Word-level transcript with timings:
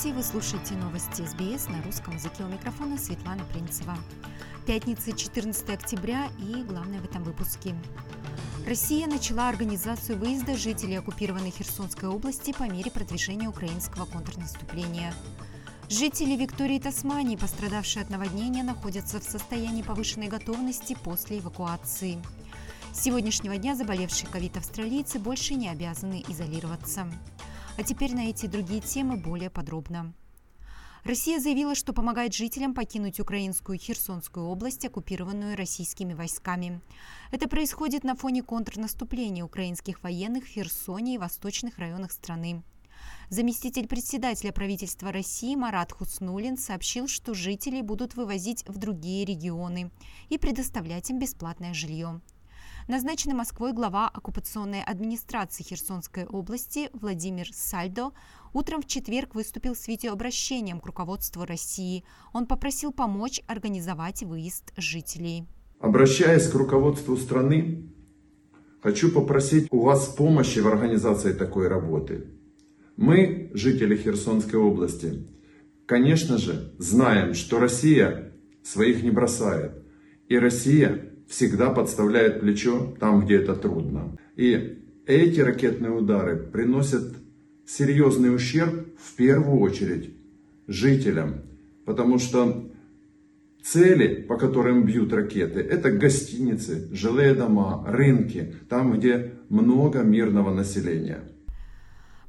Здравствуйте, 0.00 0.16
вы 0.16 0.40
слушаете 0.40 0.74
новости 0.76 1.26
СБС 1.26 1.68
на 1.68 1.82
русском 1.82 2.14
языке 2.14 2.42
у 2.42 2.48
микрофона 2.48 2.96
Светлана 2.96 3.44
Принцева. 3.52 3.98
Пятница, 4.66 5.12
14 5.12 5.68
октября 5.68 6.28
и 6.38 6.62
главное 6.62 7.00
в 7.00 7.04
этом 7.04 7.22
выпуске. 7.22 7.74
Россия 8.66 9.06
начала 9.06 9.50
организацию 9.50 10.16
выезда 10.16 10.56
жителей 10.56 10.94
оккупированной 11.00 11.50
Херсонской 11.50 12.08
области 12.08 12.54
по 12.54 12.62
мере 12.62 12.90
продвижения 12.90 13.46
украинского 13.46 14.06
контрнаступления. 14.06 15.12
Жители 15.90 16.34
Виктории 16.34 16.78
Тасмании, 16.78 17.36
пострадавшие 17.36 18.02
от 18.02 18.08
наводнения, 18.08 18.62
находятся 18.62 19.20
в 19.20 19.24
состоянии 19.24 19.82
повышенной 19.82 20.28
готовности 20.28 20.96
после 21.04 21.40
эвакуации. 21.40 22.18
С 22.94 23.02
сегодняшнего 23.02 23.58
дня 23.58 23.76
заболевшие 23.76 24.30
ковид-австралийцы 24.30 25.18
больше 25.18 25.56
не 25.56 25.68
обязаны 25.68 26.24
изолироваться. 26.26 27.06
А 27.76 27.82
теперь 27.82 28.14
на 28.14 28.28
эти 28.28 28.46
другие 28.46 28.80
темы 28.80 29.16
более 29.16 29.50
подробно. 29.50 30.12
Россия 31.04 31.40
заявила, 31.40 31.74
что 31.74 31.94
помогает 31.94 32.34
жителям 32.34 32.74
покинуть 32.74 33.20
украинскую 33.20 33.78
Херсонскую 33.78 34.46
область, 34.46 34.84
оккупированную 34.84 35.56
российскими 35.56 36.12
войсками. 36.12 36.80
Это 37.30 37.48
происходит 37.48 38.04
на 38.04 38.14
фоне 38.14 38.42
контрнаступления 38.42 39.44
украинских 39.44 40.02
военных 40.02 40.44
в 40.44 40.48
Херсоне 40.48 41.14
и 41.14 41.18
восточных 41.18 41.78
районах 41.78 42.12
страны. 42.12 42.62
Заместитель 43.30 43.86
председателя 43.86 44.52
правительства 44.52 45.10
России 45.10 45.54
Марат 45.54 45.92
Хуснулин 45.92 46.58
сообщил, 46.58 47.08
что 47.08 47.32
жителей 47.32 47.80
будут 47.80 48.14
вывозить 48.14 48.64
в 48.66 48.76
другие 48.76 49.24
регионы 49.24 49.90
и 50.28 50.36
предоставлять 50.36 51.08
им 51.10 51.18
бесплатное 51.18 51.72
жилье. 51.72 52.20
Назначенный 52.90 53.36
Москвой 53.36 53.72
глава 53.72 54.08
оккупационной 54.08 54.82
администрации 54.82 55.62
Херсонской 55.62 56.24
области 56.24 56.90
Владимир 56.92 57.46
Сальдо 57.52 58.10
утром 58.52 58.82
в 58.82 58.88
четверг 58.88 59.36
выступил 59.36 59.76
с 59.76 59.86
видеообращением 59.86 60.80
к 60.80 60.86
руководству 60.86 61.44
России. 61.44 62.02
Он 62.32 62.46
попросил 62.46 62.90
помочь 62.90 63.42
организовать 63.46 64.24
выезд 64.24 64.72
жителей. 64.76 65.44
Обращаясь 65.78 66.48
к 66.48 66.54
руководству 66.56 67.16
страны, 67.16 67.92
хочу 68.82 69.12
попросить 69.12 69.68
у 69.70 69.82
вас 69.82 70.06
помощи 70.08 70.58
в 70.58 70.66
организации 70.66 71.32
такой 71.32 71.68
работы. 71.68 72.26
Мы, 72.96 73.52
жители 73.54 73.96
Херсонской 73.96 74.58
области, 74.58 75.28
конечно 75.86 76.38
же, 76.38 76.74
знаем, 76.78 77.34
что 77.34 77.60
Россия 77.60 78.32
своих 78.64 79.04
не 79.04 79.12
бросает. 79.12 79.80
И 80.26 80.36
Россия 80.36 81.09
всегда 81.30 81.70
подставляет 81.70 82.40
плечо 82.40 82.94
там, 82.98 83.24
где 83.24 83.36
это 83.36 83.54
трудно. 83.54 84.18
И 84.36 84.82
эти 85.06 85.40
ракетные 85.40 85.92
удары 85.92 86.36
приносят 86.36 87.14
серьезный 87.64 88.34
ущерб 88.34 88.88
в 88.98 89.14
первую 89.14 89.60
очередь 89.60 90.10
жителям, 90.66 91.42
потому 91.84 92.18
что 92.18 92.68
цели, 93.62 94.22
по 94.22 94.36
которым 94.36 94.84
бьют 94.84 95.12
ракеты, 95.12 95.60
это 95.60 95.92
гостиницы, 95.92 96.88
жилые 96.92 97.34
дома, 97.34 97.84
рынки, 97.86 98.56
там, 98.68 98.92
где 98.98 99.34
много 99.48 100.00
мирного 100.00 100.52
населения. 100.52 101.20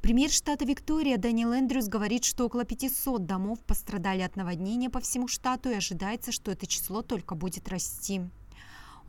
Премьер 0.03 0.29
штата 0.29 0.65
Виктория 0.65 1.17
Даниэл 1.17 1.53
Эндрюс 1.53 1.87
говорит, 1.87 2.23
что 2.23 2.45
около 2.45 2.65
500 2.65 3.25
домов 3.25 3.59
пострадали 3.65 4.21
от 4.21 4.35
наводнения 4.35 4.89
по 4.89 4.99
всему 4.99 5.27
штату 5.27 5.69
и 5.69 5.75
ожидается, 5.75 6.31
что 6.31 6.51
это 6.51 6.67
число 6.67 7.01
только 7.01 7.35
будет 7.35 7.69
расти. 7.69 8.21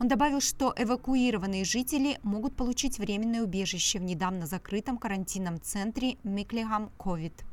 Он 0.03 0.09
добавил, 0.09 0.41
что 0.41 0.73
эвакуированные 0.75 1.63
жители 1.63 2.19
могут 2.23 2.57
получить 2.57 2.99
временное 2.99 3.41
убежище 3.41 3.99
в 3.99 4.03
недавно 4.03 4.45
закрытом 4.45 4.97
карантинном 4.97 5.61
центре 5.61 6.17
Миклихам 6.25 6.91
Ковид. 6.99 7.45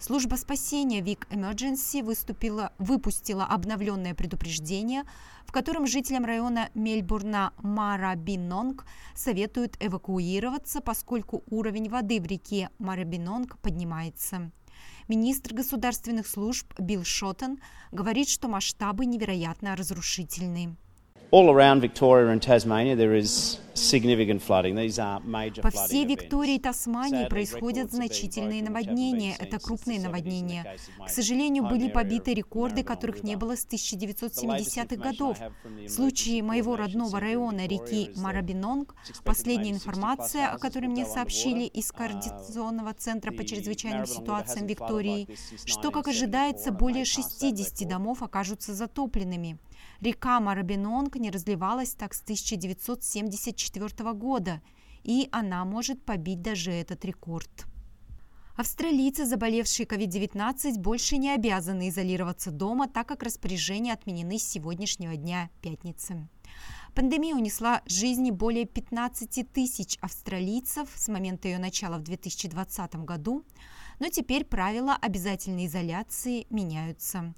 Служба 0.00 0.34
спасения 0.34 1.00
Вик 1.00 1.28
Emergency 1.30 2.02
выступила, 2.02 2.72
выпустила 2.78 3.44
обновленное 3.44 4.16
предупреждение, 4.16 5.04
в 5.46 5.52
котором 5.52 5.86
жителям 5.86 6.24
района 6.24 6.70
Мельбурна 6.74 7.52
Марабинонг 7.58 8.84
советуют 9.14 9.76
эвакуироваться, 9.78 10.80
поскольку 10.80 11.44
уровень 11.48 11.88
воды 11.88 12.20
в 12.20 12.26
реке 12.26 12.68
Марабинонг 12.80 13.58
поднимается. 13.58 14.50
Министр 15.06 15.54
государственных 15.54 16.26
служб 16.26 16.66
Билл 16.80 17.04
Шоттон 17.04 17.58
говорит, 17.92 18.28
что 18.28 18.48
масштабы 18.48 19.06
невероятно 19.06 19.76
разрушительны. 19.76 20.76
По 25.60 25.70
всей 25.70 26.06
Виктории 26.06 26.54
и 26.54 26.58
Тасмании 26.58 27.28
происходят 27.28 27.92
значительные 27.92 28.62
наводнения. 28.62 29.34
Это 29.38 29.58
крупные 29.58 30.00
наводнения. 30.00 30.76
К 31.04 31.10
сожалению, 31.10 31.64
были 31.68 31.90
побиты 31.90 32.32
рекорды, 32.32 32.82
которых 32.82 33.22
не 33.22 33.36
было 33.36 33.56
с 33.56 33.66
1970-х 33.66 34.96
годов. 34.96 35.38
В 35.64 35.88
случае 35.88 36.42
моего 36.42 36.76
родного 36.76 37.20
района 37.20 37.66
реки 37.66 38.10
Марабинонг, 38.16 38.94
последняя 39.24 39.72
информация, 39.72 40.48
о 40.48 40.58
которой 40.58 40.86
мне 40.86 41.04
сообщили 41.04 41.64
из 41.64 41.92
Координационного 41.92 42.94
центра 42.94 43.32
по 43.32 43.44
чрезвычайным 43.44 44.06
ситуациям 44.06 44.66
Виктории, 44.66 45.28
что, 45.64 45.90
как 45.90 46.08
ожидается, 46.08 46.72
более 46.72 47.04
60 47.04 47.86
домов 47.88 48.22
окажутся 48.22 48.74
затопленными. 48.74 49.58
Река 50.00 50.40
Марабинонг 50.40 51.16
не 51.16 51.30
разливалась 51.30 51.94
так 51.94 52.14
с 52.14 52.22
1974 52.22 54.12
года, 54.12 54.62
и 55.02 55.28
она 55.32 55.64
может 55.64 56.04
побить 56.04 56.42
даже 56.42 56.72
этот 56.72 57.04
рекорд. 57.04 57.66
Австралийцы, 58.56 59.26
заболевшие 59.26 59.86
COVID-19, 59.86 60.78
больше 60.78 61.18
не 61.18 61.30
обязаны 61.30 61.90
изолироваться 61.90 62.50
дома, 62.50 62.88
так 62.88 63.06
как 63.06 63.22
распоряжения 63.22 63.92
отменены 63.92 64.38
с 64.38 64.48
сегодняшнего 64.48 65.14
дня, 65.14 65.50
пятницы. 65.60 66.26
Пандемия 66.94 67.34
унесла 67.34 67.82
жизни 67.84 68.30
более 68.30 68.64
15 68.64 69.52
тысяч 69.52 69.98
австралийцев 70.00 70.88
с 70.94 71.08
момента 71.08 71.48
ее 71.48 71.58
начала 71.58 71.98
в 71.98 72.02
2020 72.04 72.96
году, 73.04 73.44
но 73.98 74.08
теперь 74.08 74.46
правила 74.46 74.96
обязательной 74.96 75.66
изоляции 75.66 76.46
меняются. 76.48 77.34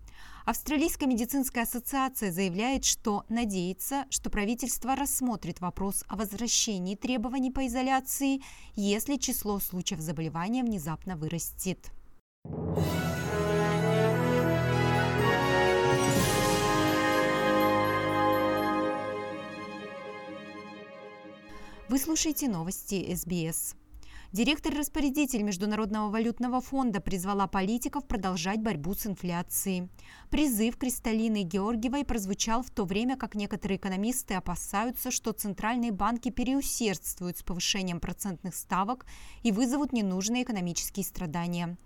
Австралийская 0.48 1.06
медицинская 1.06 1.64
ассоциация 1.64 2.32
заявляет, 2.32 2.86
что 2.86 3.26
надеется, 3.28 4.06
что 4.08 4.30
правительство 4.30 4.96
рассмотрит 4.96 5.60
вопрос 5.60 6.04
о 6.08 6.16
возвращении 6.16 6.96
требований 6.96 7.50
по 7.50 7.66
изоляции, 7.66 8.40
если 8.74 9.16
число 9.16 9.60
случаев 9.60 10.00
заболевания 10.00 10.64
внезапно 10.64 11.18
вырастет. 11.18 11.90
Вы 21.90 21.98
слушаете 21.98 22.48
новости 22.48 23.14
СБС. 23.14 23.74
Директор-распорядитель 24.30 25.42
Международного 25.42 26.10
валютного 26.10 26.60
фонда 26.60 27.00
призвала 27.00 27.46
политиков 27.46 28.06
продолжать 28.06 28.60
борьбу 28.60 28.92
с 28.92 29.06
инфляцией. 29.06 29.88
Призыв 30.28 30.76
Кристалины 30.76 31.44
Георгиевой 31.44 32.04
прозвучал 32.04 32.62
в 32.62 32.68
то 32.68 32.84
время, 32.84 33.16
как 33.16 33.34
некоторые 33.34 33.78
экономисты 33.78 34.34
опасаются, 34.34 35.10
что 35.10 35.32
центральные 35.32 35.92
банки 35.92 36.30
переусердствуют 36.30 37.38
с 37.38 37.42
повышением 37.42 38.00
процентных 38.00 38.54
ставок 38.54 39.06
и 39.42 39.50
вызовут 39.50 39.94
ненужные 39.94 40.42
экономические 40.42 41.06
страдания. 41.06 41.78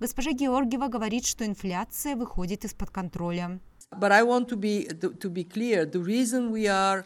Госпожа 0.00 0.32
Георгиева 0.32 0.88
говорит, 0.88 1.26
что 1.26 1.44
инфляция 1.44 2.16
выходит 2.16 2.64
из-под 2.64 2.88
контроля. 2.88 3.60
But 3.92 4.10
I 4.12 4.22
want 4.22 4.48
to 4.48 4.56
be, 4.56 4.88
to 4.88 5.30
be 5.30 5.44
clear, 5.44 5.84
the 5.84 6.02
reason 6.02 6.50
we 6.50 6.66
are 6.66 7.04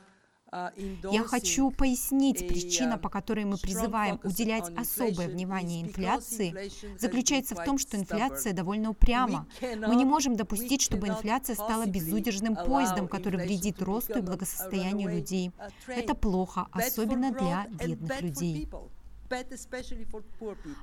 я 1.11 1.23
хочу 1.25 1.71
пояснить, 1.71 2.47
причина, 2.47 2.99
по 2.99 3.09
которой 3.09 3.45
мы 3.45 3.57
призываем 3.59 4.21
уделять 4.23 4.71
особое 4.77 5.29
внимание 5.29 5.83
инфляции, 5.83 6.71
заключается 6.99 7.55
в 7.55 7.65
том, 7.65 7.79
что 7.79 7.97
инфляция 7.97 8.53
довольно 8.53 8.91
упряма. 8.91 9.47
Мы 9.61 9.95
не 9.97 10.05
можем 10.05 10.37
допустить, 10.37 10.83
чтобы 10.83 11.09
инфляция 11.09 11.55
стала 11.55 11.87
безудержным 11.87 12.57
поездом, 12.57 13.09
который 13.09 13.45
вредит 13.45 13.83
росту 13.83 14.19
и 14.19 14.23
благосостоянию 14.23 15.11
людей. 15.11 15.51
Это 15.87 16.15
плохо, 16.15 16.67
особенно 16.73 17.33
для 17.33 17.67
бедных 17.71 18.23
людей. 18.23 18.69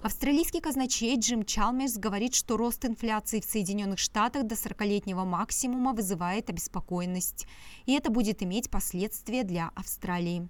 Австралийский 0.02 0.62
казначей 0.62 1.18
Джим 1.18 1.46
Чалмерс 1.46 1.98
говорит, 1.98 2.36
что 2.36 2.58
рост 2.58 2.84
инфляции 2.86 3.40
в 3.40 3.46
Соединенных 3.46 4.00
Штатах 4.00 4.46
до 4.46 4.56
40-летнего 4.56 5.24
максимума 5.24 5.94
вызывает 5.94 6.50
обеспокоенность, 6.50 7.48
и 7.86 7.94
это 7.94 8.12
будет 8.12 8.44
иметь 8.44 8.70
последствия 8.70 9.44
для 9.44 9.72
Австралии. 9.76 10.50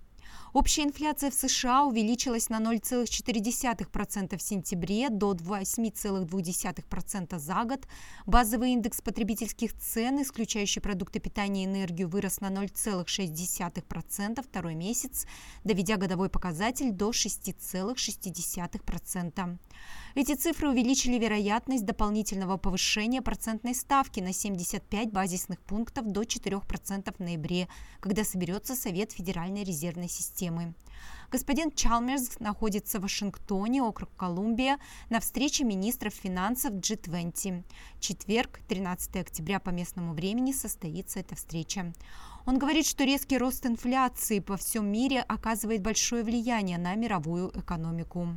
Общая 0.54 0.84
инфляция 0.84 1.32
в 1.32 1.34
США 1.34 1.86
увеличилась 1.86 2.50
на 2.50 2.60
0,4% 2.60 4.38
в 4.38 4.42
сентябре 4.42 5.10
до 5.10 5.34
8,2% 5.34 7.40
за 7.40 7.64
год. 7.64 7.88
Базовый 8.26 8.74
индекс 8.74 9.00
потребительских 9.02 9.74
цен, 9.78 10.22
исключающий 10.22 10.82
продукты 10.82 11.20
питания 11.20 11.64
и 11.64 11.68
энергию, 11.68 12.10
вырос 12.10 12.42
на 12.42 12.50
0,6% 12.50 14.44
второй 14.44 14.76
месяц, 14.76 15.26
доведя 15.64 15.96
годовой 15.96 16.28
показатель 16.30 16.92
до 16.92 17.12
6,6%. 17.12 19.58
Эти 20.16 20.36
цифры 20.36 20.70
увеличили 20.70 21.18
вероятность 21.18 21.86
дополнительного 21.86 22.58
повышения 22.58 23.22
процентной 23.22 23.74
ставки 23.74 24.20
на 24.20 24.34
75 24.34 25.12
базисных 25.12 25.62
пунктов 25.62 26.08
до 26.08 26.24
4% 26.24 27.16
в 27.16 27.20
ноябре, 27.20 27.70
когда 28.02 28.26
соберется 28.26 28.76
Совет 28.76 29.14
Федеральной 29.14 29.64
резервной 29.64 30.10
системы. 30.10 30.21
Господин 31.32 31.72
Чалмерс 31.72 32.40
находится 32.40 33.00
в 33.00 33.04
Вашингтоне, 33.04 33.82
округ 33.82 34.10
Колумбия, 34.18 34.80
на 35.10 35.22
встрече 35.22 35.64
министров 35.64 36.14
финансов 36.14 36.74
G20. 36.74 37.64
Четверг, 38.02 38.60
13 38.68 39.16
октября 39.16 39.62
по 39.62 39.70
местному 39.70 40.14
времени, 40.14 40.52
состоится 40.52 41.22
эта 41.22 41.36
встреча. 41.36 41.94
Он 42.46 42.60
говорит, 42.60 42.86
что 42.86 43.06
резкий 43.06 43.38
рост 43.38 43.66
инфляции 43.66 44.40
по 44.40 44.58
всем 44.58 44.92
мире 44.92 45.22
оказывает 45.22 45.82
большое 45.82 46.24
влияние 46.24 46.78
на 46.78 46.96
мировую 46.96 47.52
экономику. 47.58 48.36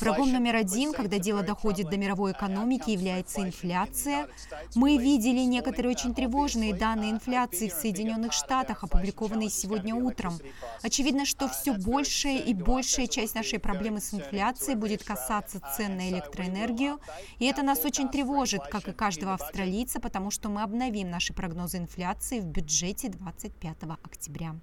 Врагом 0.00 0.32
номер 0.32 0.56
один, 0.56 0.92
когда 0.92 1.18
дело 1.18 1.42
доходит 1.42 1.88
до 1.88 1.96
мировой 1.96 2.32
экономики, 2.32 2.90
является 2.90 3.40
инфляция. 3.40 4.28
Мы 4.74 4.98
видели 4.98 5.40
некоторые 5.40 5.92
очень 5.92 6.14
тревожные 6.14 6.74
данные 6.74 7.12
инфляции 7.12 7.68
в 7.68 7.72
Соединенных 7.72 8.34
Штатах, 8.34 8.84
опубликованные 8.84 9.48
сегодня 9.48 9.94
утром. 9.94 10.38
Очевидно, 10.82 11.24
что 11.24 11.48
все 11.48 11.72
большая 11.72 12.38
и 12.38 12.52
большая 12.52 13.06
часть 13.06 13.34
нашей 13.34 13.60
проблемы 13.60 14.00
с 14.00 14.12
инфляцией 14.12 14.76
будет 14.76 15.02
касаться 15.02 15.62
цен 15.76 15.96
на 15.96 16.10
электроэнергию, 16.10 17.00
и 17.38 17.46
это 17.46 17.62
нас 17.62 17.82
очень 17.84 18.10
тревожит, 18.10 18.62
как 18.70 18.88
и 18.88 18.92
каждого 18.92 19.34
австралийца, 19.34 20.00
потому 20.00 20.30
что 20.30 20.50
мы 20.50 20.62
обновим 20.62 21.08
наши 21.08 21.32
прогнозы 21.32 21.78
инфляции 21.78 22.40
в 22.40 22.46
бюджете 22.46 23.08
25 23.08 23.76
октября. 24.02 24.56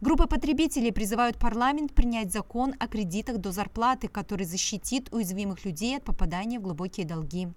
Группы 0.00 0.26
потребителей 0.26 0.92
призывают 0.92 1.38
парламент 1.38 1.92
принять 1.92 2.32
закон 2.32 2.74
о 2.78 2.88
кредитах 2.88 3.36
до 3.36 3.52
зарплаты, 3.52 4.08
который 4.08 4.46
защитит 4.46 5.12
уязвимых 5.12 5.66
людей 5.66 5.98
от 5.98 6.04
попадания 6.04 6.58
в 6.58 6.62
глубокие 6.62 7.04
долги. 7.04 7.48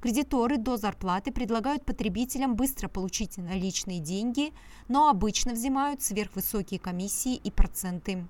Кредиторы 0.00 0.56
до 0.56 0.78
зарплаты 0.78 1.30
предлагают 1.30 1.84
потребителям 1.84 2.56
быстро 2.56 2.88
получить 2.88 3.38
наличные 3.38 4.00
деньги, 4.00 4.52
но 4.88 5.08
обычно 5.08 5.52
взимают 5.52 6.02
сверхвысокие 6.02 6.80
комиссии 6.80 7.36
и 7.36 7.52
проценты. 7.52 8.26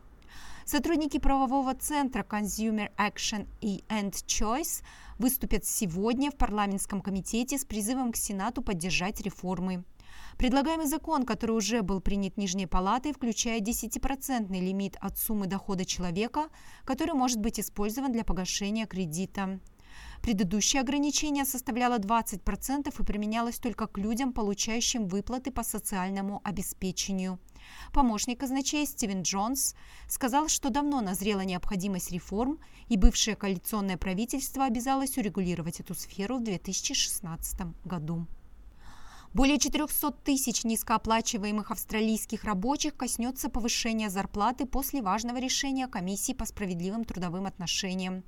Сотрудники 0.66 1.18
правового 1.18 1.74
центра 1.74 2.26
Consumer 2.28 2.90
Action 2.98 3.46
и 3.62 3.82
End 3.88 4.12
Choice 4.26 4.82
выступят 5.18 5.64
сегодня 5.64 6.30
в 6.30 6.36
парламентском 6.36 7.00
комитете 7.00 7.56
с 7.56 7.64
призывом 7.64 8.12
к 8.12 8.16
Сенату 8.16 8.60
поддержать 8.60 9.22
реформы. 9.22 9.84
Предлагаемый 10.38 10.86
закон, 10.86 11.24
который 11.24 11.52
уже 11.52 11.82
был 11.82 12.00
принят 12.00 12.36
Нижней 12.36 12.66
Палатой, 12.66 13.12
включает 13.12 13.62
10% 13.66 14.48
лимит 14.50 14.96
от 15.00 15.18
суммы 15.18 15.46
дохода 15.46 15.84
человека, 15.84 16.48
который 16.84 17.14
может 17.14 17.40
быть 17.40 17.58
использован 17.58 18.12
для 18.12 18.24
погашения 18.24 18.86
кредита. 18.86 19.60
Предыдущее 20.22 20.82
ограничение 20.82 21.44
составляло 21.44 21.98
20% 21.98 22.88
и 22.88 23.04
применялось 23.04 23.58
только 23.58 23.86
к 23.86 23.98
людям, 23.98 24.32
получающим 24.32 25.06
выплаты 25.06 25.50
по 25.50 25.62
социальному 25.62 26.40
обеспечению. 26.44 27.38
Помощник 27.92 28.40
казначей 28.40 28.86
Стивен 28.86 29.22
Джонс 29.22 29.74
сказал, 30.08 30.48
что 30.48 30.70
давно 30.70 31.00
назрела 31.00 31.42
необходимость 31.42 32.12
реформ, 32.12 32.58
и 32.88 32.96
бывшее 32.96 33.36
коалиционное 33.36 33.96
правительство 33.96 34.64
обязалось 34.64 35.16
урегулировать 35.16 35.80
эту 35.80 35.94
сферу 35.94 36.38
в 36.38 36.44
2016 36.44 37.60
году. 37.84 38.26
Более 39.36 39.58
400 39.58 40.12
тысяч 40.24 40.64
низкооплачиваемых 40.64 41.70
австралийских 41.70 42.44
рабочих 42.44 42.96
коснется 42.96 43.50
повышения 43.50 44.08
зарплаты 44.08 44.64
после 44.64 45.02
важного 45.02 45.36
решения 45.36 45.88
Комиссии 45.88 46.32
по 46.32 46.46
справедливым 46.46 47.04
трудовым 47.04 47.44
отношениям. 47.44 48.24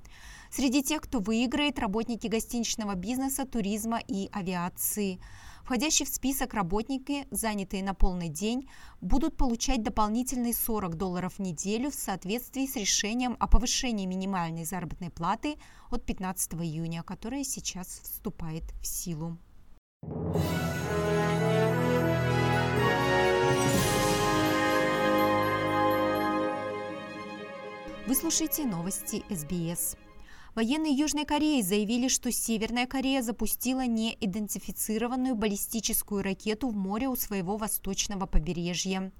Среди 0.51 0.83
тех, 0.83 1.01
кто 1.01 1.17
выиграет, 1.17 1.79
работники 1.79 2.27
гостиничного 2.27 2.93
бизнеса, 2.93 3.47
туризма 3.47 3.99
и 4.07 4.29
авиации. 4.31 5.19
Входящие 5.63 6.05
в 6.05 6.09
список 6.09 6.53
работники, 6.53 7.25
занятые 7.31 7.83
на 7.83 7.95
полный 7.95 8.29
день, 8.29 8.69
будут 9.01 9.35
получать 9.35 9.81
дополнительные 9.81 10.53
40 10.53 10.93
долларов 10.93 11.33
в 11.37 11.39
неделю 11.39 11.89
в 11.89 11.95
соответствии 11.95 12.67
с 12.67 12.75
решением 12.75 13.35
о 13.39 13.47
повышении 13.47 14.05
минимальной 14.05 14.63
заработной 14.63 15.09
платы 15.09 15.55
от 15.89 16.05
15 16.05 16.53
июня, 16.53 17.01
которое 17.01 17.43
сейчас 17.43 17.99
вступает 18.03 18.65
в 18.79 18.85
силу. 18.85 19.39
Вы 28.09 28.15
слушаете 28.15 28.65
новости 28.65 29.23
СБС. 29.29 29.95
Военные 30.55 30.93
Южной 30.93 31.25
Кореи 31.25 31.61
заявили, 31.61 32.07
что 32.07 32.31
Северная 32.31 32.87
Корея 32.87 33.21
запустила 33.21 33.85
неидентифицированную 33.85 35.35
баллистическую 35.35 36.23
ракету 36.23 36.69
в 36.69 36.75
море 36.75 37.07
у 37.07 37.15
своего 37.15 37.55
восточного 37.55 38.25
побережья. 38.25 39.11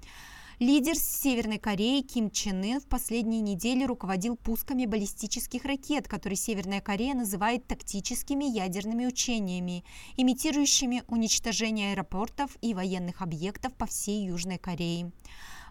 Лидер 0.58 0.96
Северной 0.96 1.60
Кореи 1.60 2.00
Ким 2.00 2.32
Чен 2.32 2.64
Ын 2.64 2.80
в 2.80 2.86
последние 2.86 3.40
недели 3.40 3.84
руководил 3.84 4.34
пусками 4.34 4.86
баллистических 4.86 5.64
ракет, 5.64 6.08
которые 6.08 6.36
Северная 6.36 6.80
Корея 6.80 7.14
называет 7.14 7.68
тактическими 7.68 8.44
ядерными 8.44 9.06
учениями, 9.06 9.84
имитирующими 10.16 11.04
уничтожение 11.06 11.92
аэропортов 11.92 12.56
и 12.60 12.74
военных 12.74 13.22
объектов 13.22 13.72
по 13.74 13.86
всей 13.86 14.26
Южной 14.26 14.58
Корее. 14.58 15.12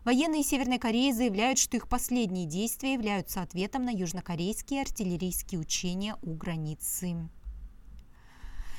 Военные 0.06 0.44
Северной 0.44 0.80
Кореи 0.80 1.12
заявляют, 1.12 1.60
что 1.60 1.78
их 1.78 1.88
последние 1.88 2.46
действия 2.46 2.94
являются 2.94 3.42
ответом 3.42 3.84
на 3.84 3.90
южнокорейские 3.90 4.82
артиллерийские 4.82 5.60
учения 5.60 6.16
у 6.22 6.34
границы. 6.36 7.30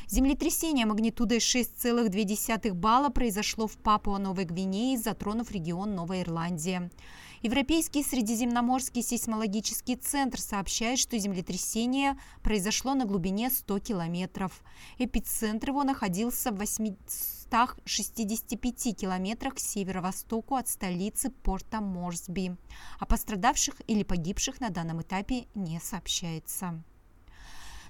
Землетрясение 0.07 0.87
магнитудой 0.87 1.39
6,2 1.39 2.73
балла 2.73 3.11
произошло 3.11 3.69
в 3.69 3.77
Папуа-Новой 3.77 4.45
Гвинее, 4.45 4.99
затронув 4.99 5.53
регион 5.53 5.95
Новая 5.95 6.23
Ирландия. 6.23 6.91
Европейский 7.43 8.03
средиземноморский 8.03 9.03
сейсмологический 9.03 9.97
центр 9.97 10.41
сообщает, 10.41 10.99
что 10.99 11.19
землетрясение 11.19 12.19
произошло 12.43 12.95
на 12.95 13.07
глубине 13.07 13.51
100 13.51 13.79
километров. 13.79 14.63
Эпицентр 14.99 15.71
его 15.71 15.83
находился 15.83 16.51
в 16.51 16.59
800 16.59 17.41
165 17.51 18.97
километрах 18.97 19.57
к 19.57 19.59
северо-востоку 19.59 20.55
от 20.55 20.69
столицы 20.69 21.31
порта 21.31 21.81
Морсби. 21.81 22.57
О 23.01 23.07
пострадавших 23.07 23.75
или 23.89 24.05
погибших 24.05 24.61
на 24.61 24.71
данном 24.71 25.03
этапе 25.03 25.47
не 25.57 25.81
сообщается. 25.81 26.81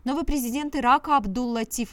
Новый 0.02 0.24
президент 0.24 0.74
Ирака 0.76 1.18
Абдул-Латиф 1.18 1.92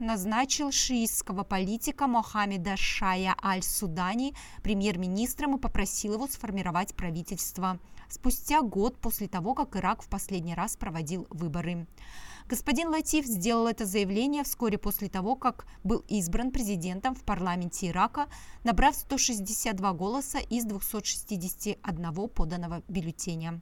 назначил 0.00 0.72
шиитского 0.72 1.44
политика 1.44 2.08
Мохаммеда 2.08 2.76
Шая 2.76 3.36
Аль-Судани 3.40 4.34
премьер-министром 4.64 5.56
и 5.56 5.60
попросил 5.60 6.14
его 6.14 6.26
сформировать 6.26 6.96
правительство 6.96 7.78
спустя 8.08 8.62
год 8.62 8.98
после 8.98 9.28
того, 9.28 9.54
как 9.54 9.76
Ирак 9.76 10.02
в 10.02 10.08
последний 10.08 10.56
раз 10.56 10.76
проводил 10.76 11.28
выборы. 11.30 11.86
Господин 12.48 12.88
Латиф 12.88 13.26
сделал 13.26 13.68
это 13.68 13.86
заявление 13.86 14.42
вскоре 14.42 14.76
после 14.76 15.08
того, 15.08 15.36
как 15.36 15.66
был 15.84 16.04
избран 16.08 16.50
президентом 16.50 17.14
в 17.14 17.22
парламенте 17.22 17.90
Ирака, 17.90 18.26
набрав 18.64 18.96
162 18.96 19.92
голоса 19.92 20.38
из 20.38 20.64
261 20.64 22.28
поданного 22.28 22.82
бюллетеня. 22.88 23.60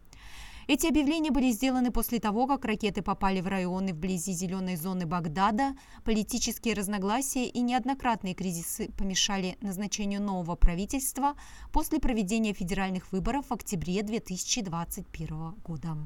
Эти 0.68 0.87
объявления 0.87 1.30
были 1.30 1.50
сделаны 1.50 1.90
после 1.90 2.20
того, 2.20 2.46
как 2.46 2.66
ракеты 2.66 3.00
попали 3.00 3.40
в 3.40 3.46
районы 3.46 3.94
вблизи 3.94 4.32
зеленой 4.32 4.76
зоны 4.76 5.06
Багдада. 5.06 5.75
Политические 6.04 6.75
разногласия 6.75 7.46
и 7.46 7.60
неоднократные 7.62 8.34
кризисы 8.34 8.90
помешали 8.98 9.56
назначению 9.62 10.20
нового 10.20 10.56
правительства 10.56 11.37
после 11.72 12.00
проведения 12.00 12.52
федеральных 12.52 13.12
выборов 13.12 13.46
в 13.48 13.54
октябре 13.54 14.02
2021 14.02 15.54
года. 15.64 15.96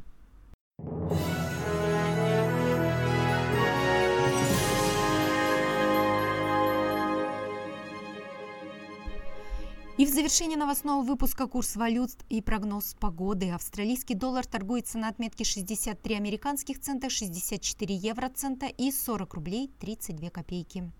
И 10.03 10.05
в 10.05 10.09
завершение 10.09 10.59
новостного 10.59 11.05
выпуска 11.05 11.47
курс 11.47 11.77
валют 11.77 12.11
и 12.29 12.43
прогноз 12.43 12.97
погоды. 12.99 13.53
Австралийский 13.53 14.17
доллар 14.17 14.45
торгуется 14.45 14.99
на 14.99 15.07
отметке 15.07 15.45
63 15.45 16.17
американских 16.17 16.81
цента, 16.81 17.09
64 17.09 17.95
евроцента 17.95 18.67
и 18.67 18.91
40 18.91 19.35
рублей 19.35 19.71
32 19.79 20.31
копейки. 20.31 20.91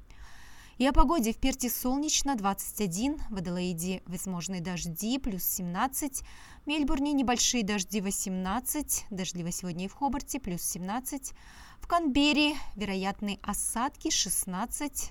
И 0.79 0.87
о 0.87 0.93
погоде 0.93 1.33
в 1.33 1.39
Перте 1.39 1.69
солнечно 1.69 2.37
21, 2.37 3.17
в 3.29 3.37
Аделаиде 3.39 4.05
возможные 4.07 4.61
дожди 4.61 5.19
плюс 5.19 5.43
17, 5.43 6.23
в 6.63 6.67
Мельбурне 6.69 7.13
небольшие 7.13 7.65
дожди 7.65 8.01
18, 8.01 9.07
дождливо 9.11 9.51
сегодня 9.51 9.87
и 9.87 9.89
в 9.89 9.95
Хобарте 9.95 10.39
плюс 10.39 10.63
17, 10.63 11.33
в 11.81 11.89
Канберре 11.89 12.55
вероятные 12.77 13.41
осадки 13.43 14.11
16, 14.11 15.11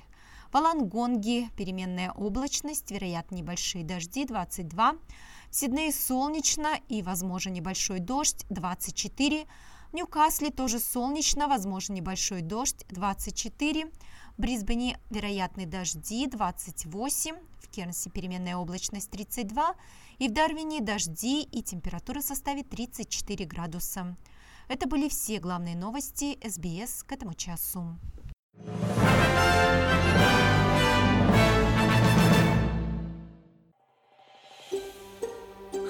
в 0.51 0.55
Алангонге 0.57 1.49
переменная 1.55 2.11
облачность, 2.11 2.91
вероятно 2.91 3.35
небольшие 3.35 3.85
дожди 3.85 4.25
22. 4.25 4.93
В 5.49 5.55
Сиднее 5.55 5.91
солнечно 5.93 6.77
и 6.89 7.01
возможен 7.01 7.53
небольшой 7.53 7.99
дождь 7.99 8.45
24. 8.49 9.45
В 9.91 9.93
Ньюкасле 9.93 10.49
тоже 10.49 10.79
солнечно, 10.79 11.47
возможен 11.47 11.95
небольшой 11.95 12.41
дождь 12.41 12.85
24. 12.89 13.85
В 14.37 14.41
Брисбене 14.41 14.99
вероятные 15.09 15.67
дожди 15.67 16.27
28. 16.27 17.35
В 17.59 17.69
Кернсе 17.69 18.09
переменная 18.09 18.57
облачность 18.57 19.09
32. 19.09 19.75
И 20.19 20.27
в 20.27 20.33
Дарвине 20.33 20.81
дожди 20.81 21.43
и 21.43 21.61
температура 21.61 22.21
составит 22.21 22.69
34 22.69 23.45
градуса. 23.45 24.17
Это 24.67 24.87
были 24.87 25.07
все 25.07 25.39
главные 25.39 25.75
новости 25.77 26.37
СБС 26.45 27.03
к 27.03 27.11
этому 27.13 27.33
часу. 27.33 27.97